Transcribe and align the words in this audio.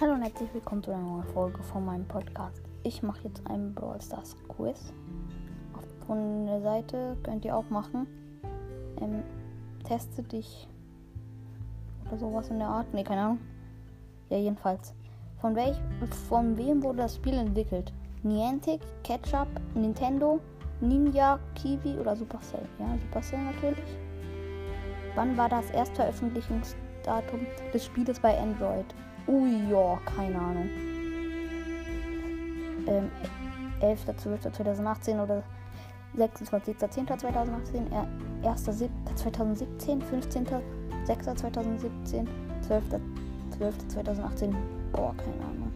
Hallo 0.00 0.14
und 0.14 0.22
herzlich 0.22 0.48
willkommen 0.54 0.82
zu 0.82 0.92
einer 0.92 1.02
neuen 1.02 1.24
Folge 1.24 1.62
von 1.62 1.84
meinem 1.84 2.08
Podcast. 2.08 2.62
Ich 2.84 3.02
mache 3.02 3.24
jetzt 3.24 3.46
einen 3.46 3.74
Brawl 3.74 4.00
Stars 4.00 4.34
Quiz. 4.48 4.94
Von 6.06 6.46
der 6.46 6.62
Seite 6.62 7.18
könnt 7.22 7.44
ihr 7.44 7.54
auch 7.54 7.68
machen. 7.68 8.06
Ähm, 8.98 9.22
teste 9.84 10.22
dich 10.22 10.66
oder 12.06 12.16
sowas 12.16 12.48
in 12.48 12.60
der 12.60 12.68
Art. 12.68 12.94
Ne, 12.94 13.04
keine 13.04 13.20
Ahnung. 13.20 13.40
Ja, 14.30 14.38
jedenfalls. 14.38 14.94
Von 15.38 15.54
welch, 15.54 15.76
von 16.30 16.56
wem 16.56 16.82
wurde 16.82 17.00
das 17.00 17.16
Spiel 17.16 17.34
entwickelt? 17.34 17.92
Niantic, 18.22 18.80
Ketchup, 19.04 19.48
Nintendo, 19.74 20.40
Ninja, 20.80 21.38
Kiwi 21.54 21.98
oder 21.98 22.16
Supercell? 22.16 22.66
Ja, 22.78 22.96
Supercell 23.02 23.44
natürlich. 23.44 23.98
Wann 25.14 25.36
war 25.36 25.50
das 25.50 25.70
Erstveröffentlichungsdatum 25.72 27.40
des 27.74 27.84
Spieles 27.84 28.18
bei 28.18 28.38
Android? 28.38 28.86
Ui, 29.26 29.68
ja, 29.70 29.98
keine 30.16 30.38
Ahnung. 30.38 30.68
Ähm, 32.86 33.10
11.12.2018 33.80 35.22
oder 35.22 35.42
26.10.2018, 36.16 37.90
1.7.2017, 38.42 40.02
15.06.2017, 41.06 42.26
12.12.2018. 42.68 44.54
Boah, 44.92 45.14
keine 45.16 45.44
Ahnung. 45.44 45.72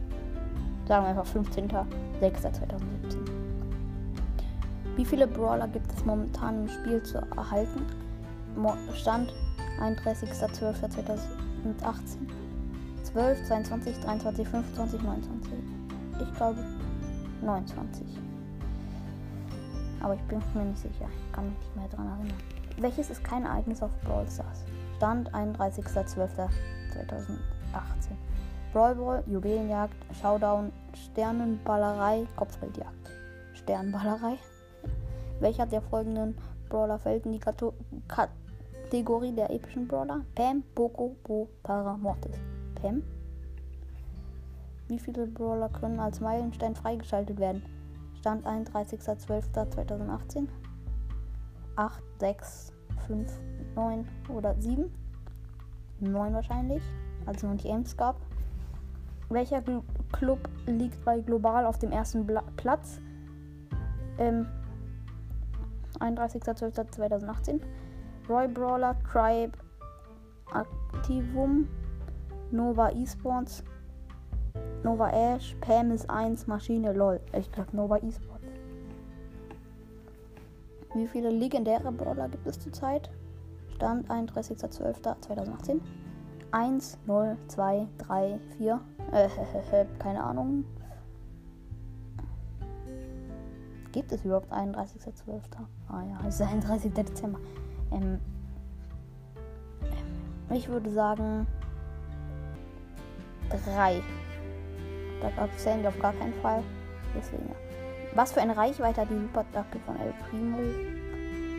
Sagen 0.87 1.05
wir 1.05 1.11
einfach 1.11 1.27
15.06.2017. 1.27 3.19
Wie 4.97 5.05
viele 5.05 5.27
Brawler 5.27 5.67
gibt 5.69 5.93
es 5.93 6.03
momentan 6.05 6.63
im 6.63 6.69
Spiel 6.69 7.03
zu 7.03 7.19
erhalten? 7.37 7.85
Stand 8.95 9.35
31.12.2018. 9.81 11.19
12, 13.15 13.47
22, 13.47 14.01
23, 14.01 14.49
25, 14.49 15.03
29. 15.03 15.53
Ich 16.21 16.35
glaube 16.35 16.59
29. 17.43 18.07
Aber 20.01 20.15
ich 20.15 20.21
bin 20.23 20.43
mir 20.53 20.65
nicht 20.65 20.81
sicher. 20.81 21.09
Ich 21.09 21.33
kann 21.33 21.45
mich 21.49 21.59
nicht 21.61 21.77
mehr 21.77 21.87
daran 21.91 22.09
erinnern. 22.09 22.39
Welches 22.79 23.11
ist 23.11 23.23
kein 23.23 23.45
Ereignis 23.45 23.85
auf 23.85 23.93
Brawl 24.03 24.27
Stars? 24.29 24.65
Stand 24.97 25.33
31.12.2018. 25.33 26.49
Brawl 28.73 28.97
Ball, 28.97 29.23
Juwelenjagd, 29.29 29.95
Showdown, 30.21 30.73
Sternenballerei, 30.95 32.27
Kopfgeldjagd. 32.35 33.11
Sternballerei. 33.53 34.39
Welcher 35.39 35.67
der 35.67 35.83
folgenden 35.83 36.37
Brawler 36.69 36.99
fällt 36.99 37.27
in 37.27 37.33
die 37.33 37.41
Kategorie 38.09 39.33
der 39.33 39.51
epischen 39.51 39.87
Brawler? 39.87 40.23
Pam, 40.35 40.65
Poco, 40.75 41.15
Bo, 41.23 41.49
Para, 41.63 41.97
Mortis. 41.97 42.54
Pam? 42.85 43.03
Wie 44.89 44.99
viele 44.99 45.27
Brawler 45.27 45.71
können 45.71 45.99
als 45.99 46.21
Meilenstein 46.21 46.75
freigeschaltet 46.75 47.41
werden? 47.41 47.63
Stand 48.19 48.47
31.12.2018. 48.47 50.49
8, 51.77 52.03
6, 52.21 52.73
5, 53.07 53.41
9 53.75 54.07
oder 54.29 54.55
7? 54.61 54.93
9 56.01 56.35
wahrscheinlich, 56.35 56.83
als 57.25 57.39
es 57.39 57.43
noch 57.45 57.53
nicht 57.53 57.67
Ames 57.67 57.97
gab. 57.97 58.21
Welcher 59.31 59.63
Club 60.13 60.47
liegt 60.67 61.03
bei 61.07 61.21
Global 61.21 61.65
auf 61.65 61.79
dem 61.79 61.91
ersten 61.91 62.27
Bla 62.27 62.43
Platz? 62.57 63.01
Ähm, 64.19 64.47
31.12.2018. 66.01 67.63
Roy 68.29 68.47
Brawler, 68.47 68.95
Tribe, 69.11 69.57
Activum, 70.53 71.67
Nova 72.55 72.91
Esports, 72.91 73.65
Nova 74.85 75.11
Ash, 75.11 75.57
Pam 75.61 75.91
ist 75.91 76.09
1, 76.09 76.47
Maschine 76.47 76.93
LOL. 76.93 77.21
Ich 77.37 77.51
glaube 77.51 77.77
Nova 77.77 77.97
Esports. 77.97 78.47
Wie 80.95 81.09
viele 81.09 81.31
legendäre 81.31 81.91
Brawler 81.91 82.29
gibt 82.29 82.47
es 82.47 82.61
zurzeit? 82.61 83.11
Stand 83.75 84.09
31.12.2018. 84.09 85.81
1, 86.53 86.99
0, 87.07 87.37
2, 87.49 87.89
3, 87.99 88.39
4. 88.57 88.81
Äh, 89.11 89.29
keine 89.99 90.23
Ahnung. 90.23 90.65
Gibt 93.91 94.13
es 94.13 94.25
überhaupt 94.25 94.53
31.12.? 94.53 95.41
Ah 95.89 96.03
ja, 96.09 96.29
es 96.29 96.37
ist 96.37 96.43
31. 96.43 96.93
Dezember. 96.93 97.41
Ähm, 97.91 98.21
ich 100.51 100.69
würde 100.69 100.91
sagen 100.91 101.49
3. 103.59 104.03
Da 105.21 105.49
zählen 105.57 105.83
wir 105.83 105.89
auf 105.89 105.99
gar 105.99 106.13
keinen 106.13 106.35
Fall. 106.35 106.63
Deswegen 107.17 107.47
ja. 107.49 107.55
Was 108.15 108.33
für 108.33 108.41
eine 108.41 108.57
Reichweite 108.57 109.01
hat 109.01 109.11
die 109.11 109.19
Superdacke 109.19 109.79
von 109.81 109.97
El 109.99 110.15
Primo? 110.29 110.59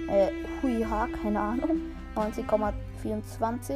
Äh, 0.10 0.32
Huiha, 0.62 1.08
keine 1.22 1.40
Ahnung. 1.40 1.82
90,24. 2.16 3.76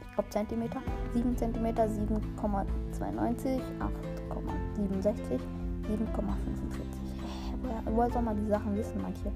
Ich 0.00 0.12
glaube 0.14 0.30
Zentimeter. 0.30 0.82
7 1.14 1.36
Zentimeter, 1.36 1.84
7,92, 1.84 3.60
8,67, 3.78 5.14
7,45. 5.32 5.40
Woher, 7.62 7.82
woher 7.86 8.10
soll 8.10 8.22
man 8.22 8.36
die 8.36 8.50
Sachen 8.50 8.76
wissen, 8.76 9.00
manche? 9.00 9.32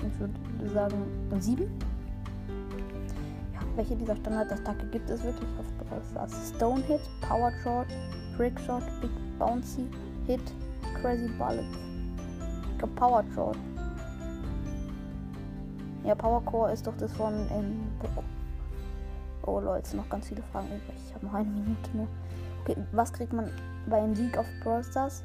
Ich 0.00 0.20
würde 0.20 0.34
sagen 0.72 0.96
7. 1.38 1.68
Welche 3.76 3.94
dieser 3.94 4.16
Standardattacke 4.16 4.86
gibt 4.86 5.10
es 5.10 5.22
wirklich 5.22 5.50
auf 5.58 5.66
Stars? 6.10 6.52
Stone 6.56 6.82
Hit, 6.84 7.02
Power 7.20 7.52
Shot, 7.62 7.86
Trick 8.34 8.58
Shot, 8.60 8.82
Big 9.02 9.10
Bouncy 9.38 9.86
Hit, 10.26 10.40
Crazy 10.94 11.28
Bullet. 11.38 11.66
Ich 12.72 12.78
glaube 12.78 12.94
Power 12.94 13.22
Shot. 13.34 13.58
Ja, 16.04 16.14
Power 16.14 16.42
Core 16.46 16.72
ist 16.72 16.86
doch 16.86 16.96
das 16.96 17.12
von 17.12 17.34
ähm, 17.50 17.90
Oh 19.42 19.60
Leute, 19.60 19.94
noch 19.94 20.08
ganz 20.08 20.28
viele 20.28 20.42
Fragen 20.42 20.68
übrig. 20.68 20.96
Ich 21.06 21.14
habe 21.14 21.26
noch 21.26 21.34
eine 21.34 21.50
Minute 21.50 21.90
nur. 21.92 22.08
Okay, 22.62 22.76
was 22.92 23.12
kriegt 23.12 23.34
man 23.34 23.50
bei 23.88 23.98
einem 23.98 24.14
Sieg 24.14 24.38
auf 24.38 24.46
Brawl 24.62 24.84
Stars? 24.84 25.22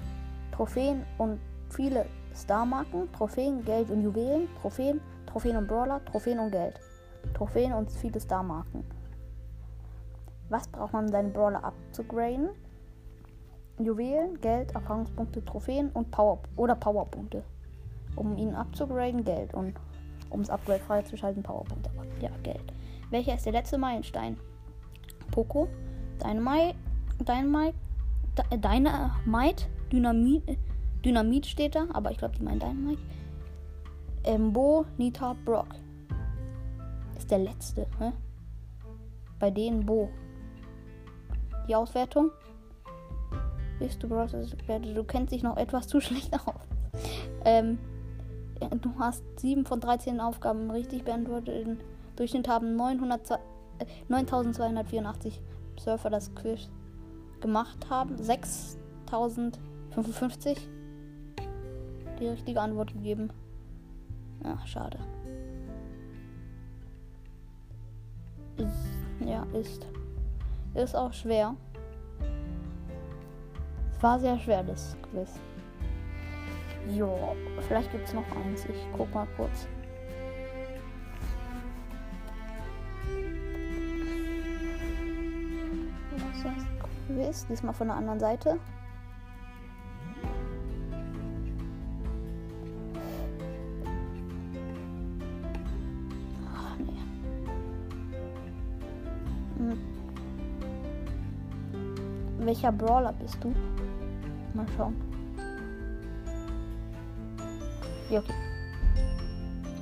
Trophäen 0.51 1.03
und 1.17 1.39
viele 1.69 2.05
Starmarken, 2.35 3.09
Trophäen, 3.13 3.63
Geld 3.63 3.89
und 3.89 4.01
Juwelen, 4.01 4.49
Trophäen, 4.61 4.99
Trophäen 5.25 5.55
und 5.55 5.67
Brawler, 5.67 6.03
Trophäen 6.03 6.39
und 6.39 6.51
Geld. 6.51 6.79
Trophäen 7.33 7.73
und 7.73 7.91
viele 7.91 8.19
Star-Marken. 8.19 8.83
Was 10.49 10.67
braucht 10.67 10.93
man, 10.93 11.05
um 11.05 11.11
seinen 11.11 11.31
Brawler 11.31 11.63
abzugraden? 11.63 12.49
Juwelen, 13.79 14.39
Geld, 14.41 14.75
Erfahrungspunkte, 14.75 15.43
Trophäen 15.45 15.89
und 15.91 16.11
Power 16.11 16.39
oder 16.55 16.75
Powerpunkte. 16.75 17.43
Um 18.15 18.37
ihn 18.37 18.53
abzugraden, 18.53 19.23
Geld. 19.23 19.53
Und 19.53 19.75
um 20.29 20.41
das 20.41 20.49
Upgrade 20.49 20.81
freizuschalten, 20.81 21.41
Powerpunkte. 21.41 21.89
Ja, 22.19 22.29
Geld. 22.43 22.73
Welcher 23.09 23.35
ist 23.35 23.45
der 23.45 23.53
letzte 23.53 23.77
Meilenstein? 23.77 24.37
Poco, 25.31 25.67
Dynamite, 26.21 26.75
Dynamite, 27.19 27.77
Dynamite, 28.51 29.65
Dynamit, 29.91 30.57
Dynamit 31.05 31.45
steht 31.45 31.75
da, 31.75 31.87
aber 31.93 32.11
ich 32.11 32.17
glaube, 32.17 32.35
die 32.37 32.43
meinen 32.43 32.59
Dynamite. 32.59 33.01
Embo, 34.23 34.85
Nita, 34.97 35.35
Brock 35.45 35.67
der 37.31 37.39
letzte. 37.39 37.87
Ne? 37.99 38.13
Bei 39.39 39.49
denen 39.49 39.83
Bo. 39.85 40.09
Die 41.67 41.75
Auswertung. 41.75 42.31
Bist 43.79 44.03
du 44.03 44.07
Du 44.07 45.03
kennst 45.03 45.33
dich 45.33 45.41
noch 45.41 45.57
etwas 45.57 45.87
zu 45.87 45.99
schlecht 46.01 46.31
aus. 46.33 46.53
Ähm, 47.45 47.79
du 48.59 48.91
hast 48.99 49.23
7 49.39 49.65
von 49.65 49.79
13 49.79 50.19
Aufgaben 50.19 50.69
richtig 50.69 51.03
beantwortet. 51.03 51.65
Im 51.65 51.79
Durchschnitt 52.15 52.47
haben 52.47 52.75
900, 52.75 53.39
9284 54.07 55.35
äh, 55.35 55.39
Surfer 55.79 56.11
das 56.11 56.35
Quiz 56.35 56.69
gemacht 57.39 57.89
haben. 57.89 58.17
6055 58.17 60.69
die 62.19 62.27
richtige 62.27 62.61
Antwort 62.61 62.93
gegeben. 62.93 63.33
Ja, 64.43 64.59
schade. 64.65 64.99
Ja, 69.25 69.45
ist. 69.53 69.85
Ist 70.73 70.95
auch 70.95 71.13
schwer. 71.13 71.55
Es 73.91 74.01
war 74.01 74.19
sehr 74.19 74.37
schwer, 74.39 74.63
das 74.63 74.97
Quiz. 75.11 75.29
Jo, 76.89 77.35
vielleicht 77.67 77.91
gibt 77.91 78.07
es 78.07 78.13
noch 78.13 78.25
eins. 78.43 78.65
Ich 78.65 78.87
guck 78.97 79.13
mal 79.13 79.27
kurz. 79.37 79.67
Was 86.17 86.37
ist 86.37 86.45
das 86.45 87.07
Quiz? 87.07 87.47
Diesmal 87.47 87.73
von 87.73 87.87
der 87.87 87.97
anderen 87.97 88.19
Seite. 88.19 88.59
Welcher 102.45 102.71
Brawler 102.71 103.13
bist 103.13 103.37
du? 103.43 103.53
Mal 104.53 104.65
schauen. 104.75 104.95
Ja, 108.09 108.19
okay. 108.19 108.33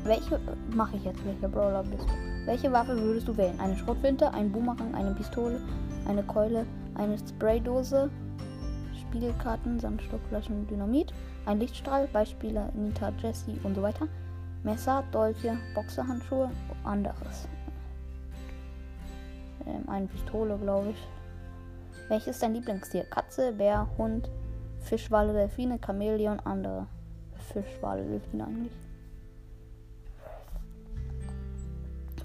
Welche 0.03 0.39
mache 0.73 0.97
ich 0.97 1.03
jetzt? 1.03 1.25
Welcher 1.25 1.47
Brawler 1.47 1.83
bist 1.83 2.03
du? 2.03 2.45
Welche 2.45 2.71
Waffe 2.71 2.97
würdest 2.97 3.27
du 3.27 3.35
wählen? 3.37 3.59
Eine 3.59 3.75
Schrotflinte, 3.77 4.33
ein 4.33 4.51
Boomerang, 4.51 4.93
eine 4.95 5.11
Pistole, 5.11 5.59
eine 6.07 6.23
Keule, 6.23 6.65
eine 6.95 7.17
Spraydose, 7.17 8.09
Spiegelkarten, 8.99 9.79
Sandstockflaschen, 9.79 10.67
Dynamit, 10.67 11.13
ein 11.45 11.59
Lichtstrahl, 11.59 12.07
Beispiele 12.07 12.69
Nita, 12.73 13.11
Jessie 13.21 13.59
und 13.63 13.75
so 13.75 13.81
weiter. 13.81 14.07
Messer, 14.63 15.03
Dolche, 15.11 15.57
Boxerhandschuhe, 15.73 16.51
anderes. 16.83 17.47
Ähm, 19.65 19.87
eine 19.87 20.07
Pistole, 20.07 20.57
glaube 20.57 20.89
ich. 20.91 21.18
Welches 22.09 22.35
ist 22.35 22.43
dein 22.43 22.55
Lieblingstier? 22.55 23.03
Katze, 23.03 23.53
Bär, 23.53 23.87
Hund, 23.99 24.31
Fischwale, 24.79 25.31
Delfine, 25.31 25.79
Chamäleon, 25.79 26.39
andere. 26.39 26.87
Fischwale, 27.53 28.03
Delfine 28.03 28.47
eigentlich. 28.47 28.73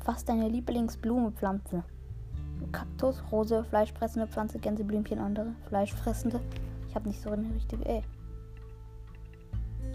Was 0.06 0.18
ist 0.18 0.28
deine 0.28 0.48
Lieblingsblumenpflanze? 0.48 1.84
Kaktus, 2.72 3.22
Rose, 3.30 3.62
fleischfressende 3.64 4.26
Pflanze, 4.26 4.58
Gänseblümchen, 4.58 5.18
andere. 5.18 5.54
Fleischfressende. 5.68 6.40
Ich 6.88 6.94
habe 6.94 7.08
nicht 7.08 7.20
so 7.20 7.30
eine 7.30 7.54
richtige. 7.54 7.84
Ey. 7.84 8.02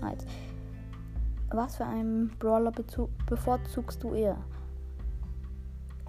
Halt. 0.04 0.24
Was 1.50 1.78
für 1.78 1.86
einen 1.86 2.30
Brawler 2.38 2.72
bevorzugst 3.26 4.04
du 4.04 4.14
eher? 4.14 4.38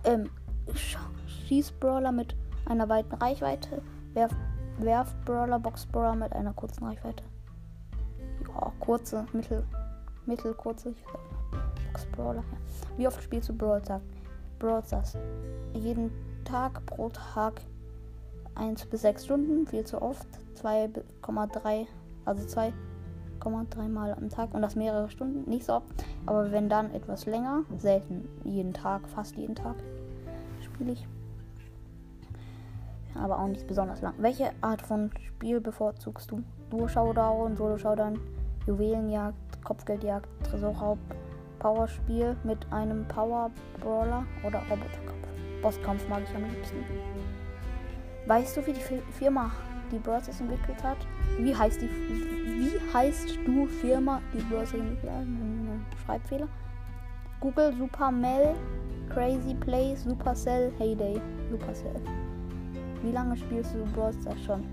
Ähm, 0.05 0.29
Schießbrawler 1.27 2.13
mit 2.13 2.37
einer 2.67 2.89
weiten 2.89 3.15
Reichweite, 3.15 3.83
Werf 4.15 4.35
Werfbrawler, 4.79 5.59
Boxbrawler 5.59 6.15
mit 6.15 6.33
einer 6.33 6.53
kurzen 6.53 6.85
Reichweite. 6.85 7.23
Ja, 8.49 8.73
kurze, 8.81 9.27
mittel, 9.33 9.65
mittelkurze. 10.27 10.95
Boxbrawler. 11.93 12.43
Ja. 12.43 12.97
Wie 12.97 13.07
oft 13.07 13.23
spielst 13.23 13.49
du 13.49 13.53
Brawl 13.53 13.83
Stars? 13.85 14.03
Brawl 14.59 14.83
Stars. 14.85 15.17
Jeden 15.75 16.11
Tag 16.45 16.85
pro 16.87 17.11
Tag 17.11 17.61
1 18.55 18.87
bis 18.87 19.03
6 19.03 19.25
Stunden, 19.25 19.67
viel 19.67 19.85
zu 19.85 20.01
oft. 20.01 20.27
2,3, 20.63 21.87
also 22.25 22.47
2,3 22.47 23.89
Mal 23.89 24.13
am 24.15 24.29
Tag 24.29 24.53
und 24.55 24.63
das 24.63 24.77
mehrere 24.77 25.09
Stunden, 25.09 25.49
nicht 25.49 25.65
so 25.65 25.75
oft. 25.75 25.87
Aber 26.27 26.51
wenn 26.53 26.69
dann 26.69 26.93
etwas 26.95 27.27
länger, 27.27 27.65
selten 27.79 28.29
jeden 28.45 28.75
Tag, 28.75 29.09
fast 29.09 29.37
jeden 29.37 29.55
Tag 29.55 29.77
spiele 30.63 30.93
ich 30.93 31.07
aber 33.21 33.39
auch 33.39 33.47
nicht 33.47 33.67
besonders 33.67 34.01
lang. 34.01 34.15
Welche 34.19 34.51
Art 34.61 34.83
von 34.83 35.11
Spiel 35.21 35.61
bevorzugst 35.61 36.31
du? 36.31 36.43
Duo-Showdown, 36.71 37.57
Solo-Showdown, 37.57 38.19
Juwelenjagd, 38.67 39.63
Kopfgeldjagd, 39.65 40.29
Tresorraub, 40.45 40.99
Powerspiel 41.59 42.37
mit 42.45 42.59
einem 42.73 43.07
Power-Brawler 43.09 44.25
oder 44.45 44.59
Roboterkampf? 44.71 45.29
Bosskampf 45.63 46.09
mag 46.09 46.23
ich 46.25 46.35
am 46.35 46.45
liebsten. 46.45 46.85
Weißt 48.27 48.57
du, 48.57 48.67
wie 48.67 48.73
die 48.73 48.81
Firma 49.13 49.51
die 49.91 49.99
Brawlers 49.99 50.29
entwickelt 50.41 50.83
hat? 50.83 50.99
Wie 51.39 51.55
heißt 51.55 51.81
die 51.83 51.89
wie 51.89 52.95
heißt 52.95 53.39
du 53.47 53.67
Firma 53.67 54.21
die 54.33 54.43
Brawlers 54.43 54.75
entwickelt 54.75 55.11
hat? 55.11 55.27
Schreibfehler. 56.05 56.49
Google 57.41 57.73
Supermel, 57.77 58.55
Crazy 59.09 59.55
Play, 59.55 59.97
Supercell, 59.97 60.73
Heyday, 60.79 61.21
Supercell. 61.51 61.95
Wie 63.03 63.13
lange 63.13 63.37
spielst 63.37 63.75
du 63.75 63.85
Brawl 63.95 64.13
Stars 64.13 64.41
schon? 64.45 64.65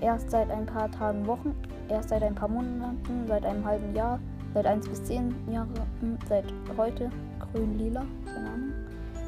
Erst 0.00 0.30
seit 0.30 0.50
ein 0.50 0.64
paar 0.64 0.90
Tagen, 0.90 1.26
Wochen, 1.26 1.54
erst 1.88 2.08
seit 2.08 2.22
ein 2.22 2.34
paar 2.34 2.48
Monaten, 2.48 3.26
seit 3.26 3.44
einem 3.44 3.64
halben 3.64 3.94
Jahr, 3.94 4.18
seit 4.54 4.66
1 4.66 4.88
bis 4.88 5.04
10 5.04 5.34
Jahre, 5.50 5.68
hm, 6.00 6.18
seit 6.28 6.44
heute, 6.76 7.10
grün, 7.40 7.76
lila, 7.78 8.04
keine 8.24 8.48
Ahnung. 8.48 8.72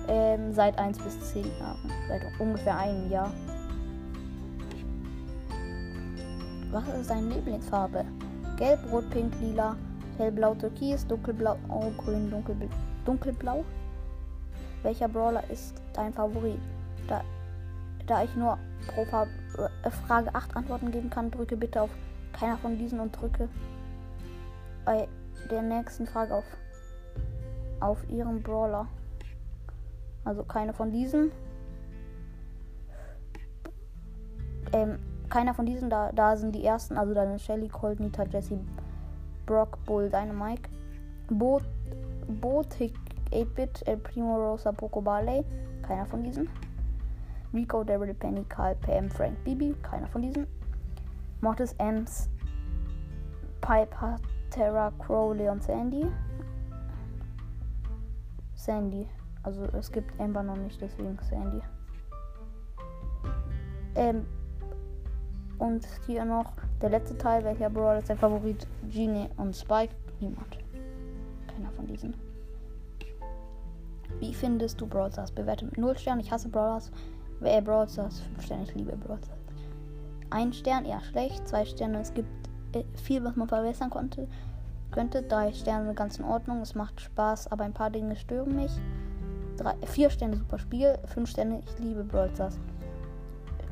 Ähm, 0.08 0.52
seit 0.52 0.78
1 0.78 0.98
bis 0.98 1.20
10 1.32 1.44
Jahren, 1.58 1.90
seit 2.08 2.22
ungefähr 2.38 2.78
einem 2.78 3.10
Jahr. 3.10 3.30
Was 6.70 6.84
ist 7.00 7.10
deine 7.10 7.28
Lieblingsfarbe? 7.34 8.04
Gelb, 8.56 8.78
Rot, 8.92 9.10
Pink, 9.10 9.32
Lila, 9.40 9.76
Hellblau, 10.18 10.54
Türkis, 10.54 11.06
Dunkelblau, 11.06 11.56
oh, 11.68 11.90
Grün, 11.98 12.30
Dunkelblau. 12.30 12.68
Dunkelblau? 13.04 13.64
Welcher 14.82 15.08
Brawler 15.08 15.42
ist 15.50 15.74
dein 15.92 16.12
Favorit? 16.12 16.60
Da 17.08 17.22
da 18.06 18.22
ich 18.22 18.34
nur 18.36 18.58
pro 18.86 19.02
äh, 19.02 19.90
Frage 20.06 20.34
8 20.34 20.56
Antworten 20.56 20.90
geben 20.90 21.10
kann, 21.10 21.30
drücke 21.30 21.56
bitte 21.56 21.82
auf 21.82 21.90
keiner 22.32 22.56
von 22.58 22.78
diesen 22.78 23.00
und 23.00 23.18
drücke 23.20 23.48
bei 24.84 25.08
der 25.50 25.62
nächsten 25.62 26.06
Frage 26.06 26.34
auf, 26.34 26.44
auf 27.80 27.98
ihren 28.08 28.42
Brawler. 28.42 28.86
Also 30.24 30.42
keine 30.44 30.72
von 30.72 30.92
diesen. 30.92 31.32
Ähm, 34.72 34.98
keiner 35.28 35.54
von 35.54 35.66
diesen, 35.66 35.90
da, 35.90 36.12
da 36.12 36.36
sind 36.36 36.54
die 36.54 36.64
ersten, 36.64 36.96
also 36.96 37.14
dann 37.14 37.38
Shelly, 37.38 37.68
Colt, 37.68 38.00
Nita, 38.00 38.24
Jesse, 38.24 38.60
Brock, 39.46 39.78
Bull, 39.84 40.10
Dynamite, 40.10 40.68
Boot, 41.28 41.62
Boot, 42.40 42.66
8-Bit, 43.32 43.86
El 43.86 43.96
Primo, 43.98 44.36
Rosa, 44.36 44.72
Poco 44.72 45.00
Barley. 45.00 45.44
Keiner 45.82 46.06
von 46.06 46.22
diesen. 46.22 46.48
Rico, 47.52 47.82
Daryl, 47.82 48.14
Penny, 48.14 48.44
Carl, 48.48 48.74
Pam, 48.76 49.10
Frank, 49.10 49.42
Bibi, 49.44 49.74
keiner 49.82 50.06
von 50.08 50.22
diesen. 50.22 50.46
Mortis, 51.40 51.74
Ems, 51.78 52.28
Piper, 53.60 54.16
Terra, 54.50 54.92
Crow, 54.98 55.34
Leon, 55.34 55.60
Sandy. 55.60 56.06
Sandy. 58.54 59.06
Also 59.42 59.64
es 59.76 59.90
gibt 59.90 60.18
Amber 60.20 60.42
noch 60.42 60.56
nicht, 60.56 60.80
deswegen 60.80 61.18
Sandy. 61.22 61.62
Ähm, 63.94 64.26
und 65.58 65.86
hier 66.06 66.24
noch 66.24 66.52
der 66.80 66.90
letzte 66.90 67.16
Teil, 67.18 67.44
welcher 67.44 67.70
Brawler 67.70 67.98
ist 67.98 68.10
dein 68.10 68.18
Favorit? 68.18 68.66
Genie 68.90 69.28
und 69.36 69.54
Spike? 69.56 69.94
Niemand. 70.20 70.58
Keiner 71.48 71.70
von 71.72 71.86
diesen. 71.86 72.14
Wie 74.18 74.34
findest 74.34 74.80
du 74.80 74.86
Brawl 74.86 75.10
Stars? 75.10 75.32
Bewerte 75.32 75.64
mit 75.64 75.78
0 75.78 75.96
Sternen. 75.96 76.20
Ich 76.20 76.30
hasse 76.30 76.48
Brawlers. 76.48 76.90
Wer 77.40 77.62
Brawl 77.62 77.88
Stars? 77.88 78.20
5 78.20 78.44
Sterne, 78.44 78.62
ich 78.64 78.74
liebe 78.74 78.96
Brawl 78.96 79.18
Stars. 79.18 79.38
Ein 80.28 80.52
Stern, 80.52 80.84
eher 80.84 81.00
schlecht. 81.00 81.48
Zwei 81.48 81.64
Sterne, 81.64 82.00
es 82.00 82.12
gibt 82.12 82.28
äh, 82.72 82.84
viel, 83.02 83.24
was 83.24 83.34
man 83.34 83.48
verbessern 83.48 83.88
konnte. 83.88 84.28
Könnte. 84.90 85.22
Drei 85.22 85.52
Sterne, 85.52 85.94
ganz 85.94 86.18
in 86.18 86.24
Ordnung. 86.26 86.60
Es 86.60 86.74
macht 86.74 87.00
Spaß, 87.00 87.50
aber 87.50 87.64
ein 87.64 87.72
paar 87.72 87.90
Dinge 87.90 88.14
stören 88.16 88.54
mich. 88.54 88.72
Drei, 89.56 89.74
vier 89.86 90.10
Sterne, 90.10 90.36
super 90.36 90.58
Spiel. 90.58 90.98
Fünf 91.06 91.30
Sterne, 91.30 91.62
ich 91.64 91.78
liebe 91.82 92.04
Brawl 92.04 92.30
Stars. 92.34 92.58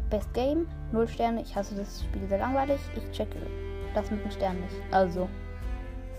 Best 0.08 0.32
Game, 0.32 0.66
null 0.90 1.06
Sterne. 1.06 1.42
Ich 1.42 1.54
hasse 1.54 1.74
das 1.74 2.02
Spiel 2.02 2.26
sehr 2.26 2.38
langweilig. 2.38 2.80
Ich 2.96 3.10
checke 3.10 3.36
das 3.94 4.10
mit 4.10 4.24
den 4.24 4.30
Sternen 4.30 4.60
nicht. 4.60 4.76
Also, 4.92 5.28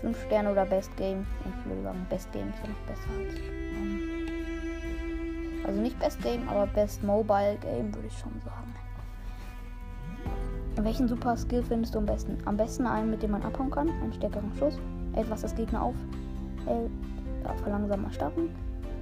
fünf 0.00 0.22
Sterne 0.26 0.52
oder 0.52 0.66
Best 0.66 0.96
Game. 0.96 1.26
Ich 1.44 1.68
würde 1.68 1.82
sagen, 1.82 2.06
Best 2.08 2.30
Game 2.32 2.50
ist 2.50 2.60
noch 2.60 2.86
besser 2.86 3.10
als. 3.18 3.69
Also 5.66 5.80
nicht 5.80 5.98
Best 5.98 6.22
Game, 6.22 6.48
aber 6.48 6.66
Best 6.66 7.02
Mobile 7.02 7.56
Game 7.60 7.94
würde 7.94 8.08
ich 8.08 8.18
schon 8.18 8.32
sagen. 8.44 8.74
Welchen 10.76 11.08
Super 11.08 11.36
Skill 11.36 11.62
findest 11.62 11.94
du 11.94 11.98
am 11.98 12.06
besten? 12.06 12.38
Am 12.46 12.56
besten 12.56 12.86
einen, 12.86 13.10
mit 13.10 13.22
dem 13.22 13.32
man 13.32 13.42
abhauen 13.42 13.70
kann, 13.70 13.90
einen 13.90 14.12
stärkeren 14.12 14.50
Schuss, 14.58 14.78
etwas 15.14 15.42
das 15.42 15.54
Gegner 15.54 15.82
auf, 15.82 15.94
äh, 16.66 16.88
verlangsamer 17.62 18.10
starten, 18.12 18.50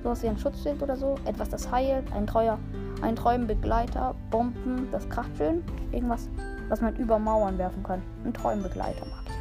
sowas 0.03 0.23
wie 0.23 0.29
ein 0.29 0.39
Schutzschild 0.39 0.83
oder 0.83 0.97
so, 0.97 1.17
etwas 1.25 1.49
das 1.51 1.71
heilt, 1.71 2.11
ein 2.13 2.27
treuer, 2.27 2.59
ein 3.03 3.15
treuer 3.15 3.39
Begleiter, 3.39 4.15
Bomben, 4.31 4.89
das 4.91 5.09
kracht 5.09 5.31
schön, 5.37 5.63
irgendwas, 5.93 6.29
was 6.69 6.81
man 6.81 6.97
über 6.97 7.19
Mauern 7.19 7.59
werfen 7.59 7.83
kann. 7.83 8.03
Ein 8.25 8.33
treuen 8.33 8.63
Begleiter 8.63 9.07
mag 9.07 9.23
ich. 9.27 9.39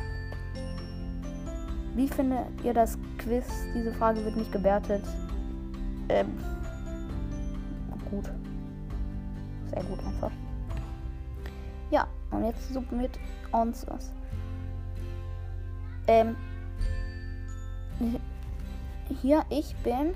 Wie 1.95 2.07
findet 2.07 2.45
ihr 2.63 2.74
das 2.74 2.97
Quiz? 3.17 3.45
Diese 3.74 3.91
Frage 3.93 4.24
wird 4.24 4.38
nicht 4.38 4.51
gewertet. 4.51 5.03
Ähm, 6.09 6.38
gut. 8.07 8.31
Sehr 9.69 9.83
gut 9.83 9.99
einfach. 10.05 10.31
Ja, 11.91 12.07
und 12.31 12.45
jetzt 12.45 12.73
submit 12.73 13.11
answers. 13.51 14.11
Ähm, 16.07 16.35
hier, 19.21 19.43
ich 19.49 19.75
bin 19.77 20.13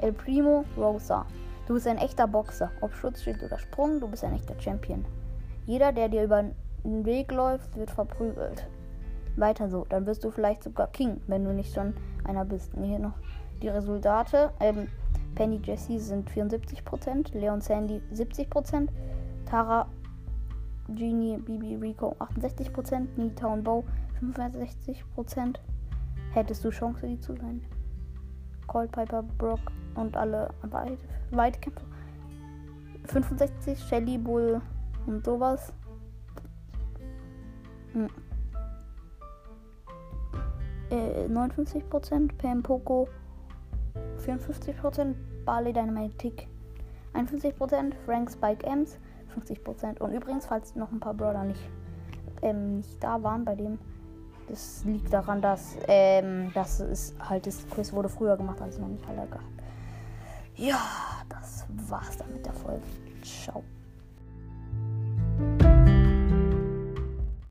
El 0.00 0.12
Primo 0.12 0.64
Rosa. 0.76 1.26
Du 1.66 1.74
bist 1.74 1.86
ein 1.86 1.98
echter 1.98 2.26
Boxer. 2.26 2.70
Ob 2.80 2.94
Schutzschild 2.94 3.42
oder 3.42 3.58
Sprung, 3.58 4.00
du 4.00 4.08
bist 4.08 4.24
ein 4.24 4.34
echter 4.34 4.58
Champion. 4.60 5.04
Jeder, 5.66 5.92
der 5.92 6.08
dir 6.08 6.24
über 6.24 6.44
den 6.84 7.04
Weg 7.04 7.30
läuft, 7.32 7.76
wird 7.76 7.90
verprügelt. 7.90 8.66
Weiter 9.36 9.68
so. 9.68 9.84
Dann 9.88 10.06
wirst 10.06 10.24
du 10.24 10.30
vielleicht 10.30 10.62
sogar 10.62 10.88
King, 10.88 11.20
wenn 11.26 11.44
du 11.44 11.52
nicht 11.52 11.74
schon 11.74 11.94
einer 12.24 12.44
bist. 12.44 12.72
Hier 12.80 12.98
noch 12.98 13.14
die 13.60 13.68
Resultate. 13.68 14.52
Ähm, 14.60 14.88
Penny 15.34 15.60
Jessie 15.62 15.98
sind 15.98 16.28
74%, 16.30 17.32
Leon 17.38 17.60
Sandy 17.60 18.00
70%, 18.12 18.88
Tara 19.46 19.88
Genie, 20.88 21.36
Bibi, 21.36 21.76
Rico 21.76 22.16
68%, 22.18 23.06
Nita 23.16 23.46
und 23.46 23.62
Bo 23.62 23.84
65%. 24.20 25.56
Hättest 26.32 26.64
du 26.64 26.70
Chance, 26.70 27.06
die 27.06 27.20
zu 27.20 27.36
sein? 27.36 27.62
Cold 28.66 28.92
Piper, 28.92 29.22
Brock 29.22 29.60
und 29.94 30.16
alle 30.16 30.50
Weit 30.62 30.98
Weitkämpfer. 31.30 31.86
65, 33.04 33.78
Shelly, 33.78 34.18
Bull 34.18 34.60
und 35.06 35.24
sowas. 35.24 35.72
Hm. 37.92 38.08
Äh, 40.90 41.26
59%, 41.26 42.30
Pam 42.38 42.62
Poco 42.62 43.08
54%, 44.28 45.14
Barley 45.44 45.72
Dynamite 45.72 46.16
Tick 46.18 46.48
51%, 47.14 47.94
Frank 48.04 48.30
Spike 48.30 48.66
Ems 48.66 48.98
50%. 49.34 50.00
Und 50.00 50.12
übrigens, 50.12 50.46
falls 50.46 50.74
noch 50.76 50.92
ein 50.92 51.00
paar 51.00 51.14
Brawler 51.14 51.44
nicht, 51.44 51.60
ähm, 52.42 52.76
nicht 52.76 53.02
da 53.02 53.22
waren 53.22 53.44
bei 53.44 53.54
dem, 53.54 53.78
das 54.48 54.84
liegt 54.84 55.12
daran, 55.12 55.42
dass 55.42 55.76
ähm, 55.86 56.50
das 56.54 56.80
ist 56.80 57.14
halt 57.20 57.46
das 57.46 57.68
Quiz 57.68 57.92
wurde 57.92 58.08
früher 58.08 58.36
gemacht, 58.36 58.60
als 58.60 58.78
noch 58.78 58.88
nicht 58.88 59.06
alle 59.08 59.26
gehabt. 59.26 59.44
Ja, 60.56 60.80
das 61.28 61.66
war's 61.88 62.16
dann 62.16 62.32
mit 62.32 62.44
der 62.44 62.54
Folge. 62.54 62.82
Ciao. 63.22 63.62